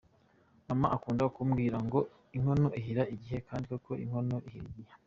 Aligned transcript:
Mama 0.67 0.87
akunda 0.95 1.25
kumbwira 1.35 1.77
ngo 1.85 1.99
inkono 2.35 2.67
ihira 2.79 3.03
igihe 3.15 3.37
kandi 3.47 3.63
koko 3.71 3.91
inkono 4.03 4.35
ihiriye 4.47 4.73
igihe”. 4.81 4.93